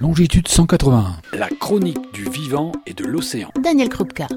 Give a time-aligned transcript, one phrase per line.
[0.00, 1.16] Longitude 181.
[1.32, 3.50] La chronique du vivant et de l'océan.
[3.60, 4.28] Daniel Krupka.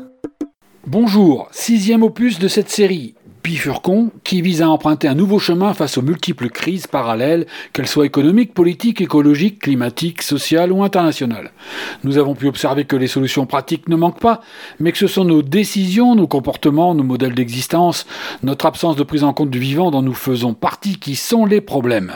[0.88, 3.14] Bonjour, sixième opus de cette série.
[3.43, 8.05] Bifurcon, qui vise à emprunter un nouveau chemin face aux multiples crises parallèles, qu'elles soient
[8.05, 11.52] économiques, politiques, écologiques, climatiques, sociales ou internationales.
[12.04, 14.41] Nous avons pu observer que les solutions pratiques ne manquent pas,
[14.80, 18.05] mais que ce sont nos décisions, nos comportements, nos modèles d'existence,
[18.44, 21.62] notre absence de prise en compte du vivant dont nous faisons partie qui sont les
[21.62, 22.14] problèmes.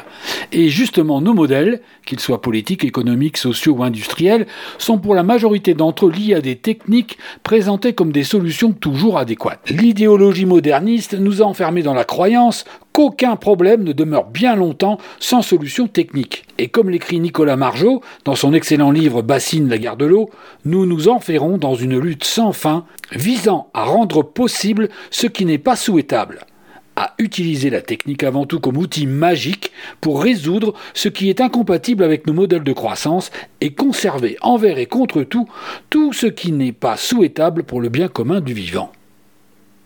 [0.52, 5.74] Et justement, nos modèles, qu'ils soient politiques, économiques, sociaux ou industriels, sont pour la majorité
[5.74, 9.70] d'entre eux liés à des techniques présentées comme des solutions toujours adéquates.
[9.70, 15.42] L'idéologie moderniste nous a enfermés dans la croyance qu'aucun problème ne demeure bien longtemps sans
[15.42, 16.46] solution technique.
[16.58, 20.30] Et comme l'écrit Nicolas Margeau dans son excellent livre Bassine la guerre de l'eau,
[20.64, 25.58] nous nous enferrons dans une lutte sans fin visant à rendre possible ce qui n'est
[25.58, 26.46] pas souhaitable
[26.96, 32.04] à utiliser la technique avant tout comme outil magique pour résoudre ce qui est incompatible
[32.04, 35.48] avec nos modèles de croissance et conserver envers et contre tout
[35.90, 38.92] tout ce qui n'est pas souhaitable pour le bien commun du vivant.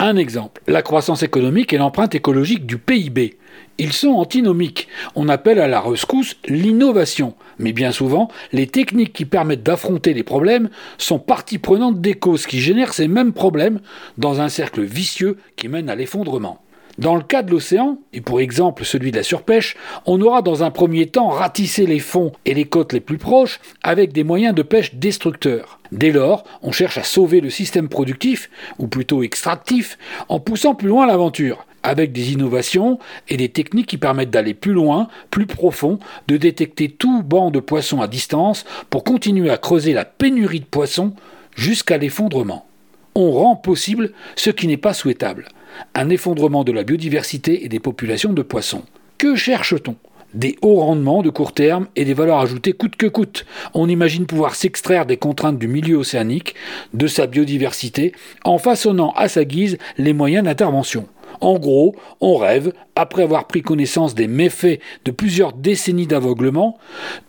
[0.01, 3.37] Un exemple, la croissance économique et l'empreinte écologique du PIB.
[3.79, 4.87] Ils sont antinomiques.
[5.15, 7.35] On appelle à la rescousse l'innovation.
[7.57, 12.47] Mais bien souvent, les techniques qui permettent d'affronter les problèmes sont partie prenante des causes
[12.47, 13.81] qui génèrent ces mêmes problèmes
[14.17, 16.61] dans un cercle vicieux qui mène à l'effondrement.
[16.99, 20.63] Dans le cas de l'océan, et pour exemple celui de la surpêche, on aura dans
[20.63, 24.53] un premier temps ratissé les fonds et les côtes les plus proches avec des moyens
[24.53, 25.79] de pêche destructeurs.
[25.93, 30.89] Dès lors, on cherche à sauver le système productif, ou plutôt extractif, en poussant plus
[30.89, 35.99] loin l'aventure, avec des innovations et des techniques qui permettent d'aller plus loin, plus profond,
[36.27, 40.65] de détecter tout banc de poissons à distance pour continuer à creuser la pénurie de
[40.65, 41.13] poissons
[41.55, 42.65] jusqu'à l'effondrement.
[43.15, 45.47] On rend possible ce qui n'est pas souhaitable
[45.95, 48.83] un effondrement de la biodiversité et des populations de poissons.
[49.17, 49.95] Que cherche-t-on?
[50.33, 53.45] Des hauts rendements de court terme et des valeurs ajoutées coûte que coûte.
[53.73, 56.53] On imagine pouvoir s'extraire des contraintes du milieu océanique,
[56.93, 61.07] de sa biodiversité, en façonnant à sa guise les moyens d'intervention.
[61.41, 66.77] En gros, on rêve, après avoir pris connaissance des méfaits de plusieurs décennies d'aveuglement,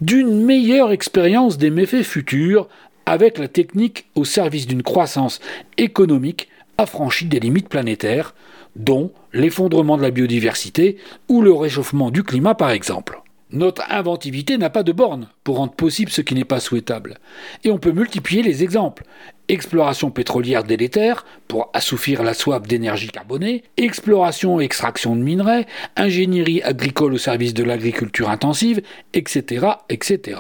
[0.02, 2.68] d'une meilleure expérience des méfaits futurs
[3.06, 5.40] avec la technique au service d'une croissance
[5.78, 6.48] économique
[6.80, 8.34] affranchi des limites planétaires,
[8.76, 10.96] dont l'effondrement de la biodiversité
[11.28, 13.20] ou le réchauffement du climat par exemple.
[13.52, 17.18] Notre inventivité n'a pas de borne pour rendre possible ce qui n'est pas souhaitable.
[17.64, 19.02] Et on peut multiplier les exemples.
[19.48, 25.66] Exploration pétrolière délétère pour assouvir la soif d'énergie carbonée, exploration et extraction de minerais,
[25.96, 28.82] ingénierie agricole au service de l'agriculture intensive,
[29.14, 30.38] etc., etc.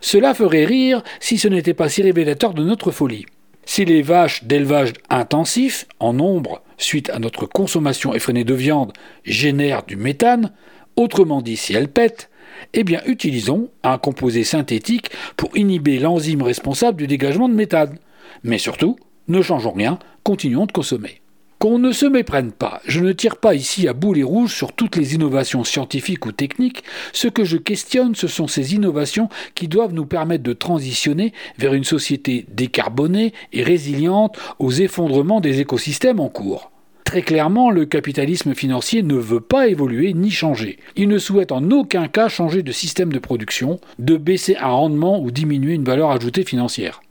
[0.00, 3.26] Cela ferait rire si ce n'était pas si révélateur de notre folie.
[3.64, 8.92] Si les vaches d'élevage intensif, en nombre, suite à notre consommation effrénée de viande,
[9.24, 10.52] génèrent du méthane,
[10.96, 12.28] autrement dit si elles pètent,
[12.74, 17.98] eh bien utilisons un composé synthétique pour inhiber l'enzyme responsable du dégagement de méthane.
[18.42, 18.96] Mais surtout,
[19.28, 21.21] ne changeons rien, continuons de consommer.
[21.62, 24.96] Qu'on ne se méprenne pas, je ne tire pas ici à boulet rouge sur toutes
[24.96, 29.94] les innovations scientifiques ou techniques, ce que je questionne ce sont ces innovations qui doivent
[29.94, 36.28] nous permettre de transitionner vers une société décarbonée et résiliente aux effondrements des écosystèmes en
[36.28, 36.72] cours.
[37.04, 40.80] Très clairement, le capitalisme financier ne veut pas évoluer ni changer.
[40.96, 45.20] Il ne souhaite en aucun cas changer de système de production, de baisser un rendement
[45.20, 47.02] ou diminuer une valeur ajoutée financière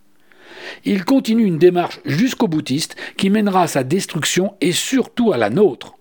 [0.86, 5.50] il continue une démarche jusqu'au boutiste qui mènera à sa destruction et surtout à la
[5.50, 5.96] nôtre,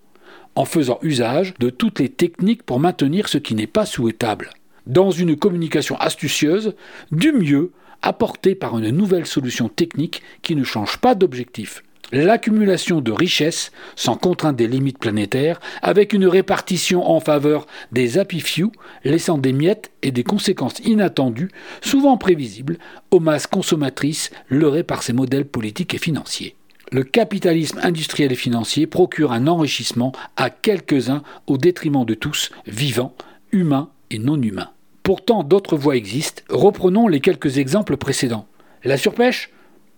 [0.55, 4.49] en faisant usage de toutes les techniques pour maintenir ce qui n'est pas souhaitable,
[4.87, 6.75] dans une communication astucieuse,
[7.11, 7.71] du mieux
[8.01, 14.15] apportée par une nouvelle solution technique qui ne change pas d'objectif l'accumulation de richesses sans
[14.15, 18.71] contrainte des limites planétaires, avec une répartition en faveur des happy few,
[19.03, 21.51] laissant des miettes et des conséquences inattendues,
[21.81, 22.77] souvent prévisibles,
[23.11, 26.55] aux masses consommatrices leurrées par ces modèles politiques et financiers.
[26.91, 33.15] Le capitalisme industriel et financier procure un enrichissement à quelques-uns au détriment de tous, vivants,
[33.53, 34.71] humains et non humains.
[35.03, 36.43] Pourtant, d'autres voies existent.
[36.49, 38.45] Reprenons les quelques exemples précédents.
[38.83, 39.51] La surpêche?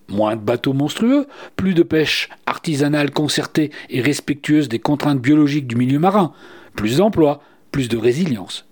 [0.10, 5.76] Moins de bateaux monstrueux, plus de pêche artisanale concertée et respectueuse des contraintes biologiques du
[5.76, 6.34] milieu marin,
[6.76, 7.42] plus d'emplois,
[7.72, 8.66] plus de résilience.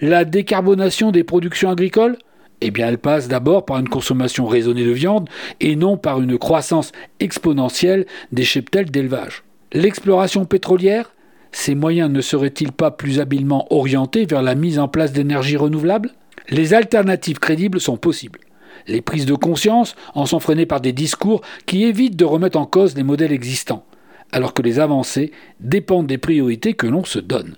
[0.00, 2.18] La décarbonation des productions agricoles
[2.60, 5.28] Eh bien, elle passe d'abord par une consommation raisonnée de viande
[5.60, 9.44] et non par une croissance exponentielle des cheptels d'élevage.
[9.72, 11.12] L'exploration pétrolière
[11.52, 16.10] Ces moyens ne seraient-ils pas plus habilement orientés vers la mise en place d'énergies renouvelables?
[16.50, 18.40] Les alternatives crédibles sont possibles.
[18.86, 22.66] Les prises de conscience en sont freinées par des discours qui évitent de remettre en
[22.66, 23.84] cause les modèles existants,
[24.32, 27.56] alors que les avancées dépendent des priorités que l'on se donne.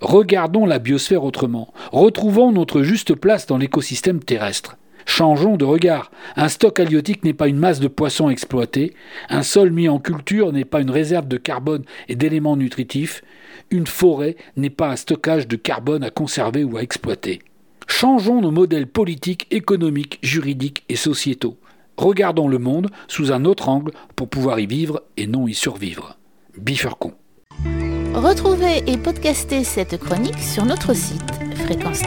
[0.00, 1.72] Regardons la biosphère autrement.
[1.92, 4.76] Retrouvons notre juste place dans l'écosystème terrestre.
[5.06, 6.10] Changeons de regard.
[6.36, 8.94] Un stock halieutique n'est pas une masse de poissons exploités.
[9.30, 13.22] Un sol mis en culture n'est pas une réserve de carbone et d'éléments nutritifs.
[13.70, 17.40] Une forêt n'est pas un stockage de carbone à conserver ou à exploiter.
[17.88, 21.58] Changeons nos modèles politiques, économiques, juridiques et sociétaux.
[21.96, 26.16] Regardons le monde sous un autre angle pour pouvoir y vivre et non y survivre.
[26.56, 27.14] Bifurcon.
[28.14, 32.02] Retrouvez et podcastez cette chronique sur notre site fréquence